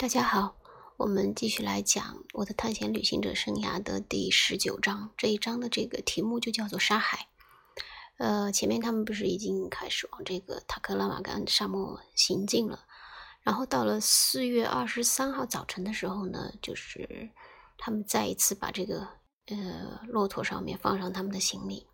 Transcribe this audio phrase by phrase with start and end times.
[0.00, 0.56] 大家好，
[0.96, 5.10] 我们继续来讲我的探险旅行者生涯的第十九章。
[5.14, 7.28] 这一章的这个题目就叫做沙海。
[8.16, 12.86] 呃，前面他们不是已经开始往这个塔克拉玛干沙漠行进了，
[13.42, 17.28] 然后到了四月二十三号早晨的时候呢，就是
[17.76, 19.06] 他们再一次把这个
[19.48, 21.86] 呃骆驼上面放上他们的行李，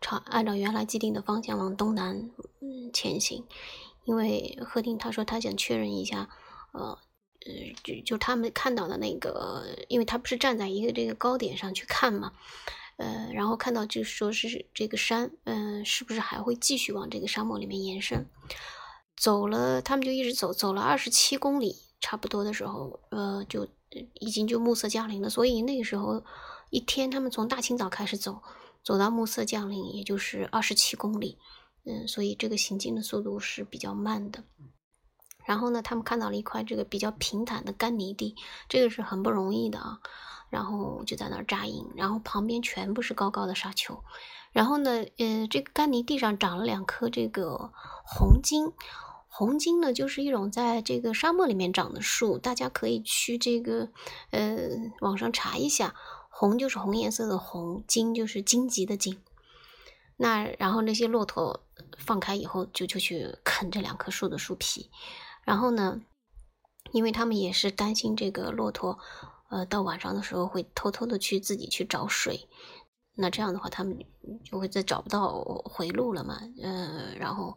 [0.00, 2.30] 朝按照原来既定的方向往东南
[2.62, 3.46] 嗯前行，
[4.04, 6.30] 因为赫定他说他想确认一下。
[6.72, 6.98] 呃，
[7.46, 7.52] 呃，
[7.82, 12.32] 就就他们看到的那个，因为他不是站在一个这个高点上去看嘛，
[12.96, 18.26] 呃，然后看到就说是这个山，嗯，是不是还会继续往这个沙漠里面延伸？
[19.16, 23.66] 走了，他们就一直走，走了二十七公里，差不多的时候，呃，就
[24.20, 25.30] 已经就暮色降临了。
[25.30, 26.22] 所以那个时候
[26.68, 28.42] 一天，他们从大清早开始走，
[28.84, 31.38] 走到暮色降临，也就是二十七公里，
[31.86, 34.44] 嗯，所以这个行进的速度是比较慢的。
[35.46, 38.34] 然后呢，他们看到了一块这个比较平坦的干泥地，
[38.68, 40.00] 这个是很不容易的啊。
[40.48, 44.02] 然后就在那儿扎营，然后旁边全部是高高的沙丘。
[44.52, 47.72] 然后呢，呃，这个干泥地上长了两棵这个
[48.04, 48.72] 红金。
[49.28, 53.90] 红金呢，就是一种在这个沙漠里面长的树，大家可以去这个
[54.30, 54.68] 呃
[55.00, 55.94] 网上查一下。
[56.30, 59.18] 红就是红颜色的红，荆就是荆棘的荆。
[60.16, 61.64] 那然后那些骆驼
[61.98, 64.90] 放开以后，就就去啃这两棵树的树皮。
[65.46, 66.02] 然后呢，
[66.90, 68.98] 因为他们也是担心这个骆驼，
[69.48, 72.48] 呃，到晚上的时候会偷偷的去自己去找水，
[73.14, 73.96] 那这样的话他们
[74.44, 77.56] 就会再找不到回路了嘛，嗯，然后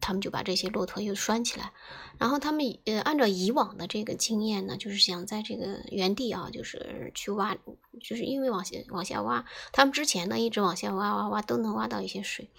[0.00, 1.72] 他们就把这些骆驼又拴起来，
[2.18, 7.54] 然后他们呃按照以往的这个经验呢，就是想在这个原地啊，就是去挖，
[8.02, 12.50] 就是因为往下往下挖，他们之前呢一直往下挖挖挖都能挖到一些水，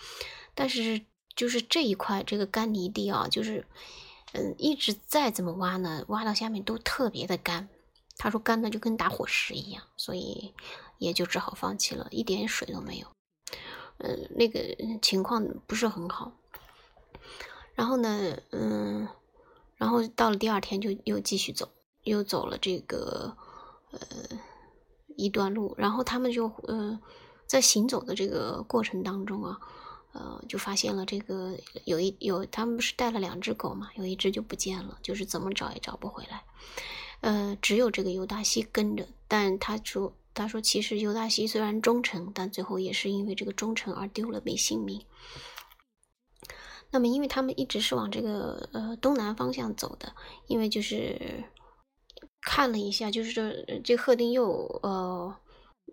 [0.56, 1.02] 但是。
[1.36, 3.66] 就是这一块这个干泥地啊，就是，
[4.34, 7.70] 嗯，一直再怎么挖呢，挖到下面都特别的干。
[8.18, 10.54] 他说干的就跟打火石一样，所以
[11.00, 13.08] 也就只好放弃了，一点水都没有。
[13.98, 14.60] 嗯，那个
[15.02, 16.32] 情况不是很好。
[17.74, 19.08] 然后呢，嗯，
[19.78, 21.70] 然后到了第二天就又继续走，
[22.04, 23.36] 又走了这个
[23.92, 24.00] 呃
[25.16, 27.00] 一段路，然后他们就呃
[27.48, 29.60] 在行走的这个过程当中啊。
[30.14, 36.44] 呃，就发现了这个有一有他们不是带了两只狗嘛，有一只就不见了，就是怎么找也找不回来。
[37.22, 45.06] 呃，只有这个尤达西跟着，但他说他说其实尤达西虽然忠诚，但最后也是因为这个忠诚而丢了没性命。
[46.90, 50.14] 那么，因为他们一直是往这个呃东南方向走的，
[50.48, 51.46] 因为就是
[52.42, 55.36] 看了一下，就是这这赫丁又呃。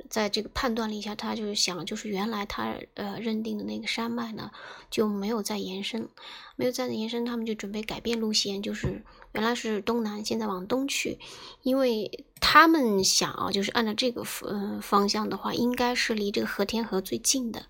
[0.08, 4.50] 在这个判断了一下，他就是想，就是原来他呃认定的那个山脉呢
[4.90, 6.08] 就没有再延伸，
[6.56, 11.18] 没有再延伸，他们就准备改变路线，就是原来是东南，现在往东去，
[11.62, 17.66] 因为他们想啊，就是按照这个呃方向的话，应该是离这个和田河最近的，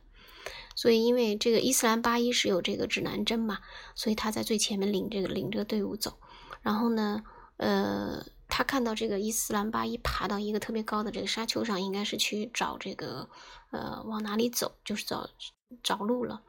[0.75, 3.59] 所以因为这个伊斯兰八一是有这个指南针嘛，
[3.95, 6.19] 所以他在最前面领这个领着队伍走，
[6.62, 7.22] 然后呢，
[7.56, 8.25] 呃。
[8.58, 13.28] 他看到这个伊斯兰巴一爬到一个特别高的这个沙丘上，应该是去找这个，
[13.70, 15.30] 呃，往哪里走，就是找
[15.80, 16.42] 找路了。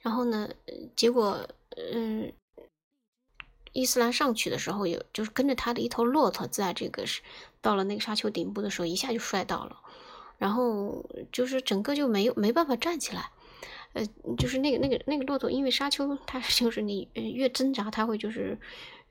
[0.00, 0.48] 然后呢，
[0.96, 1.46] 结果，
[1.92, 2.32] 嗯，
[3.74, 7.20] 伊斯兰上去的时候，有就是跟着他的一头骆驼，在这个是
[7.60, 9.78] 到了那个沙丘顶部的时候，一下就摔倒了，
[10.38, 13.30] 然后就是整个就没有没办法站起来。
[13.92, 14.02] 呃，
[14.38, 18.58] 就是那个那个那个骆驼，因为沙丘它就是你越挣扎，它会就是。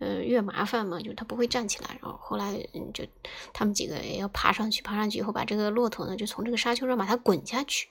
[0.03, 1.95] 嗯，越麻烦嘛，就他不会站起来。
[2.01, 2.57] 然后后来，
[2.91, 3.05] 就
[3.53, 7.87] 他们几个要爬上去，爬上去以后，把这个骆驼呢，就从这个沙丘上把它滚下去，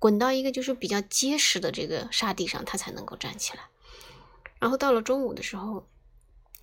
[0.00, 3.62] 滚到一个就是比较结实的这个沙地上，它才能够站起来。
[4.58, 5.86] 然后到了中午的时候，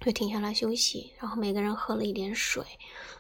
[0.02, 2.66] 会停下来休息，然后每个人喝了一点水，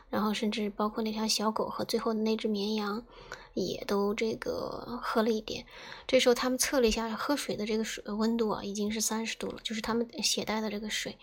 [0.09, 3.05] 然后甚至包括那条小狗和最后的那只绵羊，
[3.53, 5.65] 也都这个喝了一点。
[6.05, 11.17] 这时候他们测了一下喝水的这个水温度啊，已经是三十度了，就是他们携带的这个水。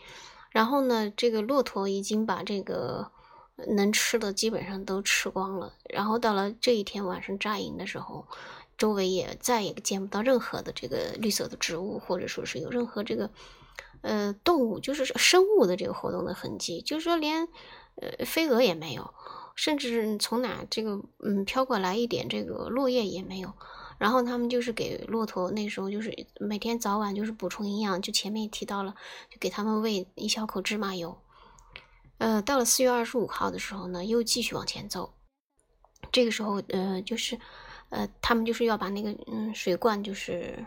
[0.57, 3.11] 然后呢，这个骆驼已经把这个
[3.77, 5.75] 能吃的基本上都吃光了。
[5.91, 8.27] 然后到了这一天晚上扎营的时候，
[8.79, 13.29] 周围也再也见不到任何的这个绿色的植物，或者说是有任何这个
[14.01, 16.81] 呃动物，就是生物的这个活动的痕迹。
[16.81, 17.47] 就是说，连
[17.97, 19.13] 呃飞蛾也没有，
[19.57, 23.53] 甚至从哪这个嗯飘过来一点这个落叶也没有。
[23.99, 28.95] 然后他们就是给骆驼那时候就是每天早晚就是补充营养，就前面提到了，
[29.31, 31.19] 就给他们喂一小口芝麻油。
[32.19, 35.13] 呃，到了四月二十五号的时候呢，又继续往前走。
[36.13, 37.39] 这个时候，呃，就是，
[37.91, 40.65] 呃，他们就是要把那个嗯水罐就是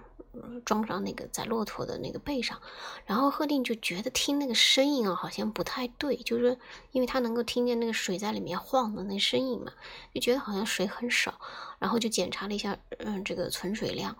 [0.65, 2.61] 装上那个在骆驼的那个背上，
[3.05, 6.57] 然后贺定就觉得听那个声音啊，好像不太对，就是
[6.91, 9.71] 因为他能够听见那个水在里面晃的那声音嘛，
[10.13, 11.39] 就觉得好像水很少，
[11.79, 14.15] 然后就检查了一下，嗯，这个存水量，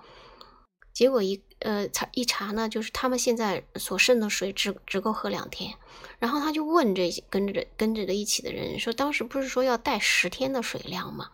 [0.94, 5.76] 结果一呃查一查呢，就是他们现在所剩的水只只够喝两天，
[6.18, 11.30] 然后他就问这些跟着跟着的一起的人说，当时不是说要带十天的水量吗？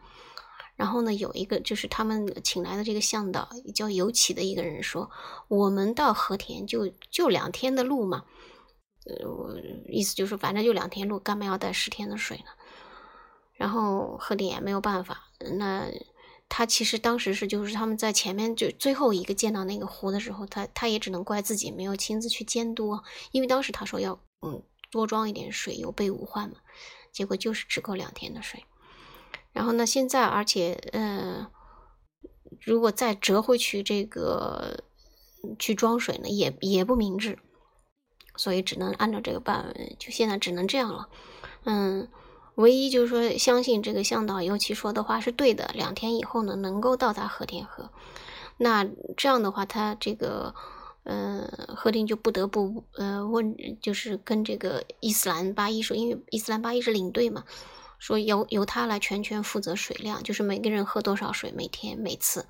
[0.75, 5.09] 然后呢，有一个就是他们请来的这个向导，叫尤其的一个人说
[5.47, 8.25] ：“我们到和田就就两天的路嘛，
[9.05, 9.57] 呃，
[9.87, 12.45] 意思就是反正就两天路，干嘛要带十天的水呢？”
[13.55, 15.89] 然后和田也没有办法，那
[16.49, 22.99] 他其实当时是就是他们在前面就最后一个见到那个湖的时候，他他也只能怪自己没有亲自去监督，
[23.31, 24.61] 因为当时他说要嗯
[24.91, 26.57] 多装一点水，有备无患嘛，
[27.13, 28.65] 结果就是只够两天的水。
[29.55, 29.85] 然后呢？
[29.85, 31.47] 现在，而且，嗯，
[32.59, 34.83] 如果再折回去，这个
[35.57, 37.39] 去装水呢，也也不明智，
[38.35, 41.07] 所以只能按照这个办，就现在只能这样了。
[41.63, 42.09] 嗯，
[42.55, 45.71] 唯一就是说，相信这个向导尤其说的话是对的。
[45.73, 47.89] 两天以后呢，能够到达和田河。
[48.57, 48.85] 那
[49.15, 50.53] 这样的话，他这个，
[51.05, 51.47] 嗯，
[51.77, 57.45] 贺定就不得不，呃，问，就是跟这个伊斯兰巴伊说，因为伊斯兰巴伊是领队嘛。
[58.05, 62.45] 说由由他来全权负责水量，就是每个人喝多少水每天每次，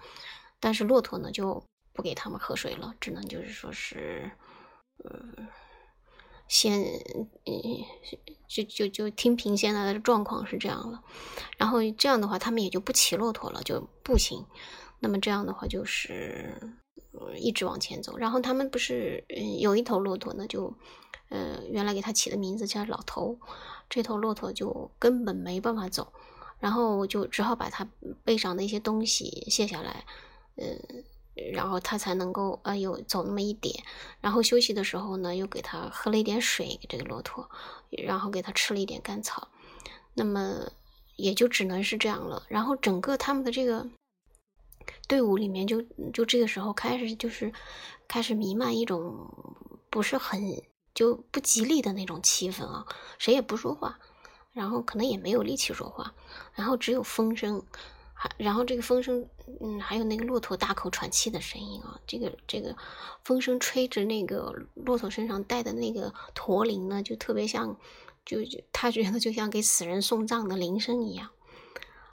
[0.59, 1.63] 但是骆驼呢就
[1.93, 4.29] 不给他们喝水了，只能就是说是，
[4.97, 5.47] 呃，
[6.49, 7.55] 先，嗯，
[8.49, 11.01] 就就就听凭现在的状况是这样了，
[11.55, 14.45] 然后这样的话他们也就不骑骆驼了，就步行，
[14.99, 16.53] 那么这样的话就是
[17.37, 19.23] 一直往前走，然后他们不是
[19.61, 20.75] 有一头骆驼呢，就，
[21.35, 23.37] 呃，原来给他起的名字叫老头。
[23.89, 26.11] 这头骆驼就根本没办法走，
[26.59, 27.87] 然后就只好把它
[28.23, 30.05] 背上的一些东西卸下来，
[30.55, 31.03] 嗯，
[31.53, 33.83] 然后他才能够呃有走那么一点。
[34.21, 37.47] 然后休息的时候呢，又给它喝了一点水，给这个骆驼，
[37.91, 39.49] 然后给它吃了一点干草。
[40.15, 40.71] 那么
[41.17, 42.43] 也就只能是这样了。
[42.47, 43.87] 然后整个他们的这个
[45.07, 45.79] 队伍里面，就
[46.11, 47.53] 就这个时候开始就是
[48.07, 49.29] 开始弥漫一种
[49.91, 50.41] 不是很。
[50.95, 52.87] 就不吉利的那种气氛啊，
[53.19, 53.99] 谁也不说话，
[54.53, 56.13] 然后可能也没有力气说话，
[56.53, 57.61] 然后只有风声，
[58.13, 59.27] 还然后这个风声，
[59.59, 62.75] 嗯，还有那个骆驼大口喘气的声音啊，这个这个
[63.25, 67.77] 风声吹着那个骆驼身上带的那个驼铃呢，就特别像，
[68.25, 71.29] 就就他觉得就像给死人送葬的铃声一样，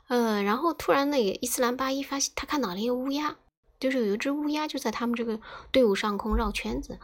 [0.09, 3.37] 呃，然后突然那个伊斯兰巴伊发现他看到了一个乌鸦，
[3.79, 5.41] 就是有一只乌鸦就在他们这个
[5.71, 6.99] 队伍上空绕圈子。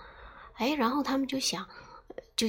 [0.58, 1.66] 哎，然后他们就想，
[2.36, 2.46] 就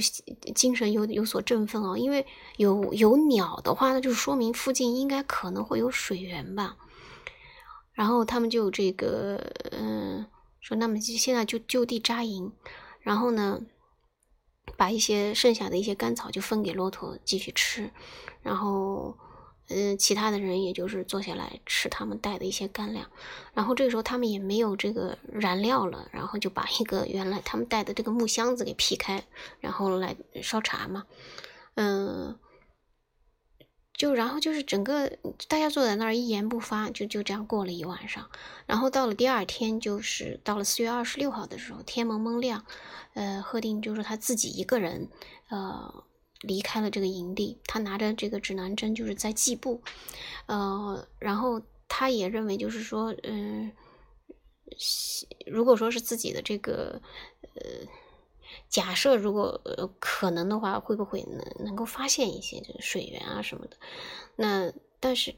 [0.54, 2.26] 精神有有所振奋哦，因为
[2.58, 6.76] 有有鸟的话，那就说明附近应该可能会有水源吧。
[7.92, 9.36] 然后他们就这个，
[9.72, 10.26] 嗯，
[10.60, 12.52] 说那么现在就就地扎营，
[13.00, 13.60] 然后呢，
[14.76, 17.90] 把一些剩下的一些干草就分给骆驼继续吃，
[18.42, 19.16] 然后。
[19.72, 23.08] 嗯，其他的人也就是坐下来吃他们带的一些干粮，
[23.54, 29.22] 然后这个时候他们也没有这个燃料了，然后就把一个原来他们带的这个木箱子给劈开，
[29.60, 31.06] 然后来烧茶嘛。
[31.76, 32.36] 嗯，
[33.94, 35.08] 就然后就是整个
[35.46, 38.28] 大家坐在那儿一言不发，就就这样过了一晚上。
[38.66, 42.64] 然后到了第二天，就是到了四月二十六号的时候，天蒙蒙亮，
[43.14, 45.08] 呃，贺定就是他自己一个人，
[45.48, 46.02] 呃。
[46.42, 49.82] 离开了这个营地，他拿着这个指南针，就是在计步，
[50.46, 53.70] 呃，然后他也认为，就是说，嗯，
[55.46, 57.02] 如果说是自己的这个，
[57.56, 57.86] 呃，
[58.70, 59.60] 假设如果
[59.98, 63.76] 可能的话，会不会能能够发现一些水源啊什么的？
[64.36, 65.34] 那但是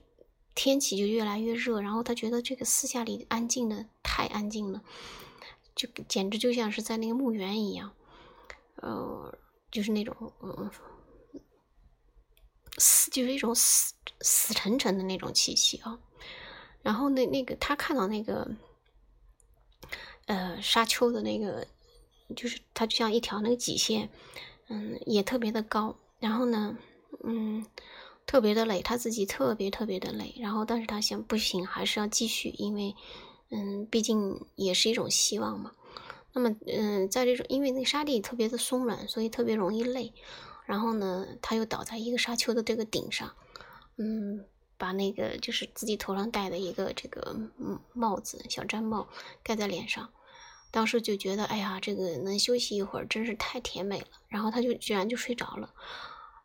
[0.54, 4.82] 天气就越来越热，然后他觉得这个私下里安静的太安静了，
[5.75, 7.92] 就简直就像是在那个墓园一样，
[8.76, 9.37] 呃，
[9.73, 10.71] 就是那种，嗯。
[12.79, 15.99] 死就是一种死死沉沉的那种气息啊，
[16.83, 18.50] 然后那那个他看到那个，
[20.26, 21.67] 呃沙丘的那个，
[22.35, 24.09] 就是它就像一条那个脊线，
[24.69, 26.79] 嗯，也特别的高，然后呢，
[27.25, 27.67] 嗯，
[28.25, 32.95] 特别的累，他自己特别特别的累，然后但是他想不行，还是要继续，因为，
[33.50, 35.73] 嗯，毕竟也是一种希望嘛。
[36.33, 40.14] 那么，嗯，在这种因为那沙地特别的松软，所以特别容易累。
[40.73, 43.31] 然后呢，他又倒在一个沙丘的这个顶上，
[43.99, 44.43] 嗯，
[44.79, 47.37] 把那个就是自己头上戴的一个这个
[47.93, 49.07] 帽子小毡帽
[49.43, 50.09] 盖在脸上。
[50.71, 54.07] 当时就觉得，哎呀，这个能休息一会儿真是太甜美了。
[54.29, 55.75] 然后他就居然就睡着了。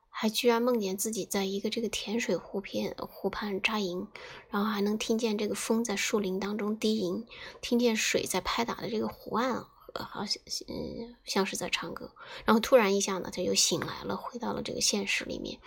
[0.10, 4.10] 还居然梦见自己在一个这个甜水湖边湖畔扎营，
[4.50, 7.26] 然后还能听见这个风在树林当中低吟，
[7.62, 12.12] 听见水在拍打的这个湖岸啊，好像嗯像是在唱歌。
[12.46, 15.60] 然后突然一下呢，他就醒来了，回到了这个现实里面。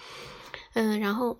[0.74, 1.38] 嗯，然后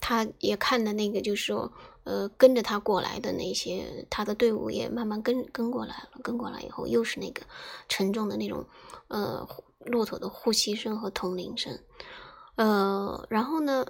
[0.00, 1.72] 他也看的那个，就是说，
[2.04, 7.42] 呃，跟着他过来的那些他的队伍也慢慢跟跟过来了，跟过来以后又是那个
[7.88, 8.66] 沉重的那种，
[9.08, 9.48] 呃。
[9.86, 11.78] 骆驼的呼吸声和铜铃声，
[12.56, 13.86] 呃，然后呢，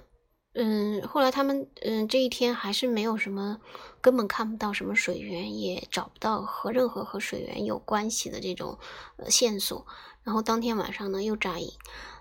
[0.59, 3.61] 嗯，后来他们，嗯，这一天还是没有什么，
[4.01, 8.79] 根本看不到什么水源，也找不到和任何和水源有关系的这种
[9.17, 9.85] 呃线索。
[10.23, 11.71] 然后当天晚上呢，又扎营，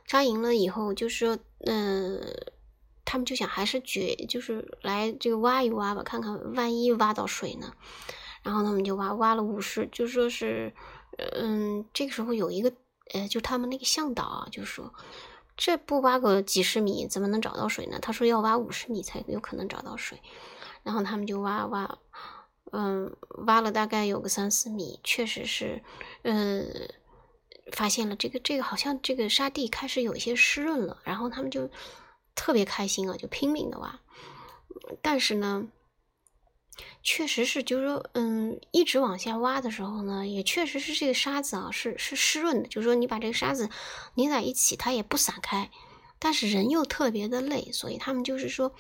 [0.07, 2.21] 扎营了以后，就是说，嗯，
[3.07, 7.73] 他们就想还是掘，就是来这个挖一挖吧，看看万一挖到水呢。
[8.43, 10.75] 然后他们就挖，挖了五十，就说是，
[11.17, 12.71] 嗯，这个时候有一个。
[13.15, 14.93] 呃，就他们那个向导啊，就说
[15.57, 17.99] 这不挖个几十米，怎么能找到水呢？
[18.01, 20.21] 他说要挖五十米才有可能找到水。
[20.83, 21.99] 然后他们就挖挖，
[22.73, 25.83] 嗯，挖了大概有个三四米，确实是，
[26.23, 26.63] 呃，
[27.73, 30.99] 发现了这个这个好像这个沙地开始有一些湿润了。
[31.05, 31.71] 然后他们就
[32.35, 33.99] 特别开心啊，就拼命的挖。
[35.01, 35.69] 但是呢。
[37.03, 42.69] 确实是，就是说，嗯，一直往下挖的时候呢，也确实是这个沙子啊，是是湿润的。
[42.69, 43.71] 就是说，你把这个沙子
[44.15, 45.71] 拧在一起，它也不散开，
[46.19, 48.75] 但是人又特别的累，所以他们就是说，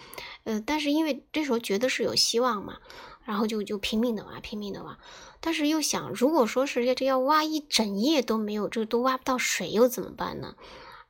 [0.44, 2.78] 呃，但是因为这时候觉得是有希望嘛，
[3.24, 4.98] 然后就就拼命的挖，拼命的挖。
[5.40, 10.56] 但是又想，如果说是这要挖一整夜都没有，这都挖不到水，又怎么办呢？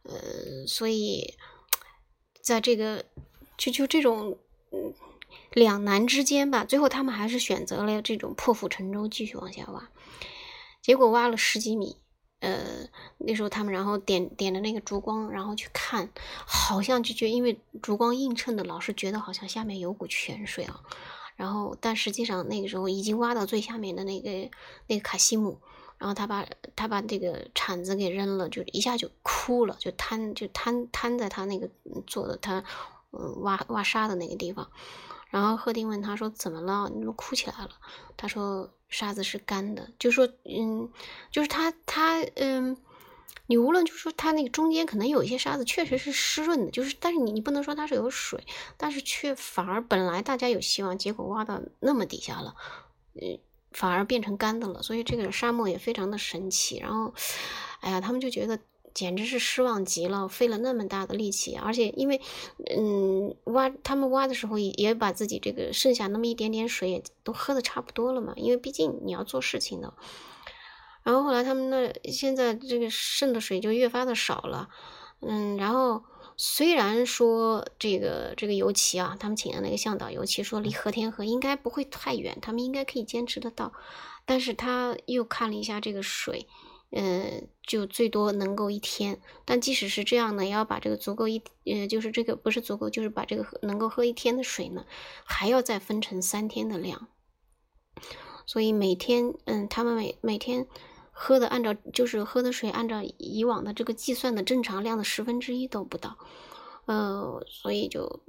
[0.02, 1.34] 呃，所以
[2.42, 3.04] 在这个
[3.56, 4.38] 就就这种，
[4.70, 4.92] 嗯。
[5.52, 9.88] 两难之间吧，最后他们还是选择了这种破釜沉舟，继续往下挖。
[10.82, 11.96] 结果挖了十几米，
[12.40, 16.10] 呃，那时候他们然后点点的那个烛光，然后去看，
[16.46, 20.80] 好像就觉因为烛光映衬的，老是觉得好像下面有股泉水啊。
[21.34, 24.50] 然后，但实际上那个时候已经挖到最下面的那个
[24.86, 25.58] 那个卡西姆，
[25.98, 31.68] 然后他把他把这个铲子给扔了，就一下就哭了，就瘫就瘫瘫在他那个
[32.06, 32.64] 做的他
[33.10, 34.70] 嗯挖挖沙的那个地方。
[35.28, 36.88] 然后赫丁问他说：“怎么了？
[36.88, 37.70] 你怎么哭起来了？”
[38.16, 40.88] 他说：“沙子是干的。”就说：“嗯，
[41.30, 42.76] 就是他他嗯，
[43.46, 52.54] 你无论就是说他那个中间可能有一些沙子确实是湿润的，就是但是你你不能说它是有水，但是却反而本来大家有希望，结果挖到那么底下了，
[53.14, 53.38] 嗯，
[53.72, 54.82] 反而变成干的了。
[54.82, 56.78] 所以这个沙漠也非常的神奇。
[56.78, 57.12] 然后，
[57.80, 58.58] 哎呀，他们就觉得。”
[58.96, 62.18] 简直是失望极了，费了那么大的力气，而且因为，
[62.74, 69.92] 嗯，挖他们挖的时候也也把自己这个剩下那么一点点水也都喝的差不多了嘛，因为毕竟你要做事情的。
[71.02, 74.70] 然后后来他们那现在这个剩的水就越发的少了，
[75.20, 76.02] 嗯，然后
[76.38, 83.74] 虽然说这个这个尤其啊，他们请的那个向导尤其说离和田河应该不会太远，他们应该可以坚持得到，
[84.24, 86.46] 但是他又看了一下这个水。
[86.90, 94.86] 嗯，就最多能够一天，但即使是这样呢，也要把这个足够一，呃，就是这个不是足够，就是把这个能够喝一天的水呢，
[95.24, 97.08] 还要再分成三天的量。
[98.46, 100.66] 所以每天，嗯，他们每每天
[101.10, 106.16] 喝的按照就是喝的水按照以往的这个计算的正常量的十分之一都不到，
[106.86, 108.22] 呃，所以就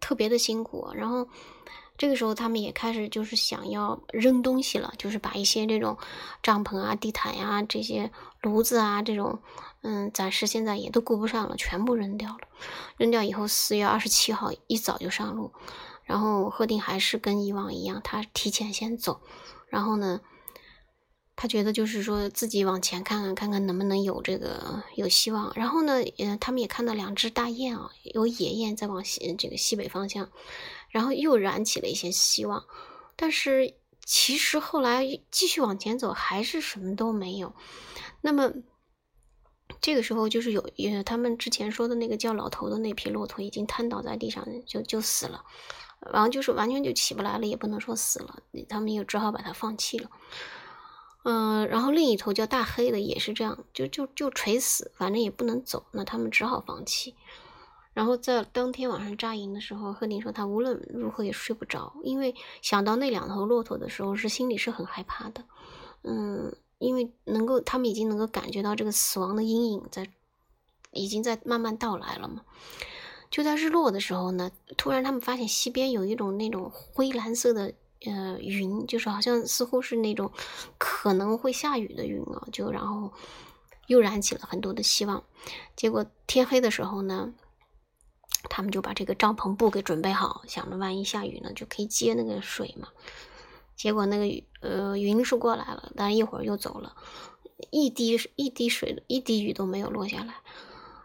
[0.00, 1.28] 特别的辛苦，然后。
[2.00, 5.98] 这个时候，他们也开始就是想要扔东西了，就是把一些这种
[6.42, 9.38] 帐篷啊、地毯呀、这些炉子啊这种，
[9.82, 12.38] 嗯，暂时现在也都顾不上了，全部扔掉了。
[12.96, 15.52] 扔掉以后，四月二十七号一早就上路，
[16.04, 19.20] 然后贺定还是跟以往一样，他提前先走，
[19.68, 20.22] 然后呢，
[21.36, 25.52] 他觉得就是说自己往前看看，看看能不能有这个有希望。
[25.54, 30.30] 然后呢，呃，他们也看到两只大雁啊，有野雁在往西这个西北方向。
[30.90, 32.64] 然后又燃起了一些希望，
[33.16, 37.54] 但是其实后来继续往前走，还是什么都没有。
[38.20, 38.52] 那么
[39.80, 45.44] 这个时候，就是有呃，他们之前说的那个叫老头的那匹骆驼已经瘫倒在地上，就就死了，
[46.12, 50.10] 然后就是完全就起不来了，也不能说死了，他们又只好把它放弃了。
[51.22, 57.14] 嗯，然后另一头叫大黑的也是这样，就就就垂死，反正也不能走，那他们只好放弃。
[57.92, 65.44] 然后在当天晚上扎营的时候，贺林说他无论如何也睡不着，因为想到那两头骆驼的时候，是心里是很害怕的。
[66.02, 70.08] 嗯，因为能够他们已经能够感觉到这个死亡的阴影在，
[70.92, 72.42] 已经在慢慢到来了嘛。
[73.30, 77.72] 就在日落的时候呢，突然他们发现西边有一种那种灰蓝色的
[78.06, 80.30] 呃云，就是好像似乎是那种
[80.78, 83.12] 可能会下雨的云啊，就然后。
[83.86, 85.24] 又燃起了很多的希望。
[85.74, 87.34] 结果天黑的时候呢，
[88.48, 92.88] 他们就把这个帐篷布给准备好，想着万一下雨呢，就可以接那个水嘛。
[93.76, 96.94] 结果那个，呃，云是过来了，但一会儿又走了，
[97.70, 100.34] 一滴一滴水，一滴雨都没有落下来。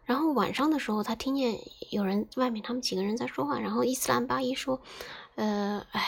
[0.03, 4.81] 然后晚上的时候，他听见有人外面他们几个人在说话，然后伊斯兰巴伊说
[5.35, 6.03] ：“呃，哎，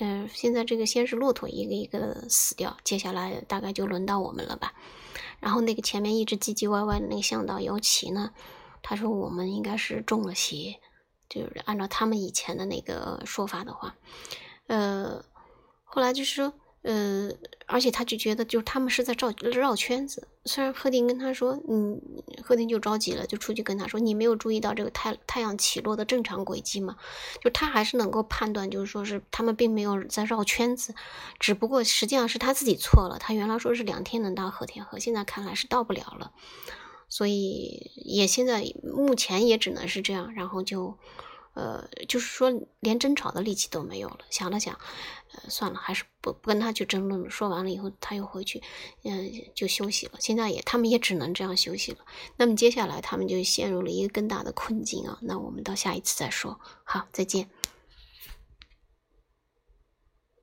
[0.00, 4.74] 嗯，现在这个先是骆驼一个一个死掉，接下来大概就轮到我们了吧。”
[5.40, 8.32] 然后那个前面一直唧唧歪歪的那个向导尤其呢，
[8.82, 10.80] 他说：“我们应该是中了邪，
[11.28, 13.94] 就是按照他们以前的那个说法的话，
[14.66, 15.24] 呃。”
[15.90, 17.30] 后来就是说，呃，
[17.66, 20.28] 而且他就觉得，就他们是在绕绕圈子。
[20.44, 21.98] 虽然赫丁跟他说，嗯，
[22.44, 26.96] 赫丁就着急了，就出去跟他说：“你没有注意到这个太太阳起落的正常轨迹吗？”
[27.42, 30.94] 就他还是能够判断，就是说是他们并没有在绕圈子，
[31.40, 33.16] 只不过实际上是他自己错了。
[33.18, 36.32] 他原来说是两天能到和田河，现在看来是到不了了。
[37.08, 40.96] 所以也现在目前也只能是这样，然后就。
[41.54, 44.18] 呃，就是说，连争吵的力气都没有了。
[44.30, 44.78] 想了想，
[45.32, 47.28] 呃，算了，还是不不跟他去争论了。
[47.28, 48.62] 说完了以后，他又回去，
[49.02, 50.12] 嗯，就休息了。
[50.20, 51.98] 现在也，他们也只能这样休息了。
[52.36, 55.18] 那么接下来，他们就陷入了一个更大的困境啊。
[55.22, 56.60] 那我们到下一次再说。
[56.84, 57.50] 好，再见。